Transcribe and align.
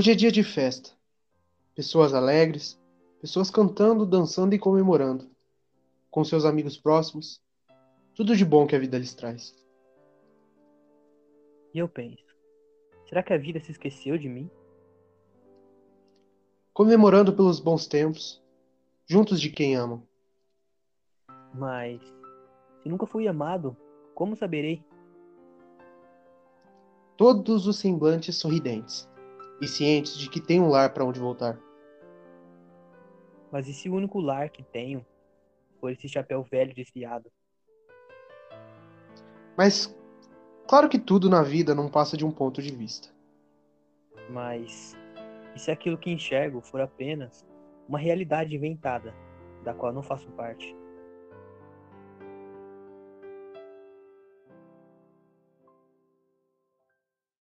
Hoje 0.00 0.12
é 0.12 0.14
dia 0.14 0.32
de 0.32 0.42
festa. 0.42 0.92
Pessoas 1.74 2.14
alegres, 2.14 2.80
pessoas 3.20 3.50
cantando, 3.50 4.06
dançando 4.06 4.54
e 4.54 4.58
comemorando. 4.58 5.28
Com 6.10 6.24
seus 6.24 6.46
amigos 6.46 6.78
próximos. 6.78 7.38
Tudo 8.14 8.34
de 8.34 8.42
bom 8.42 8.66
que 8.66 8.74
a 8.74 8.78
vida 8.78 8.96
lhes 8.96 9.12
traz. 9.12 9.54
E 11.74 11.78
eu 11.78 11.86
penso: 11.86 12.24
será 13.10 13.22
que 13.22 13.34
a 13.34 13.36
vida 13.36 13.60
se 13.60 13.72
esqueceu 13.72 14.16
de 14.16 14.26
mim? 14.26 14.50
Comemorando 16.72 17.34
pelos 17.34 17.60
bons 17.60 17.86
tempos, 17.86 18.42
juntos 19.06 19.38
de 19.38 19.50
quem 19.50 19.76
amam. 19.76 20.02
Mas, 21.52 22.00
se 22.82 22.88
nunca 22.88 23.04
fui 23.04 23.28
amado, 23.28 23.76
como 24.14 24.34
saberei? 24.34 24.82
Todos 27.18 27.66
os 27.66 27.76
semblantes 27.76 28.36
sorridentes 28.36 29.09
e 29.60 29.68
cientes 29.68 30.16
de 30.16 30.28
que 30.28 30.40
tem 30.40 30.60
um 30.60 30.68
lar 30.68 30.92
para 30.92 31.04
onde 31.04 31.20
voltar. 31.20 31.58
Mas 33.50 33.68
e 33.68 33.74
se 33.74 33.88
o 33.88 33.94
único 33.94 34.20
lar 34.20 34.48
que 34.48 34.62
tenho 34.62 35.04
for 35.80 35.90
esse 35.90 36.08
chapéu 36.08 36.42
velho 36.42 36.74
desfiado? 36.74 37.30
Mas, 39.56 39.94
claro 40.68 40.88
que 40.88 40.98
tudo 40.98 41.28
na 41.28 41.42
vida 41.42 41.74
não 41.74 41.88
passa 41.88 42.16
de 42.16 42.24
um 42.24 42.30
ponto 42.30 42.62
de 42.62 42.74
vista. 42.74 43.08
Mas, 44.30 44.96
e 45.54 45.58
se 45.58 45.70
aquilo 45.70 45.98
que 45.98 46.10
enxergo 46.10 46.60
for 46.60 46.80
apenas 46.80 47.44
uma 47.88 47.98
realidade 47.98 48.54
inventada, 48.54 49.14
da 49.64 49.74
qual 49.74 49.92
não 49.92 50.02
faço 50.02 50.30
parte? 50.30 50.74